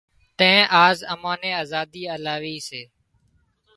تين 0.37 0.59
آز 0.87 0.97
امان 1.13 1.37
نين 1.43 1.53
آزادي 1.63 2.03
الاوي 2.15 2.57
سي 2.67 2.81